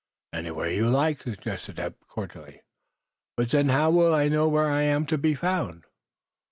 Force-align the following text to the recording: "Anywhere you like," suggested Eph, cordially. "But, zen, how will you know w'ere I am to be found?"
"Anywhere 0.33 0.67
you 0.71 0.89
like," 0.89 1.19
suggested 1.21 1.77
Eph, 1.79 1.93
cordially. 2.07 2.63
"But, 3.37 3.51
zen, 3.51 3.69
how 3.69 3.91
will 3.91 4.19
you 4.23 4.31
know 4.31 4.47
w'ere 4.49 4.67
I 4.67 4.81
am 4.81 5.05
to 5.05 5.17
be 5.19 5.35
found?" 5.35 5.83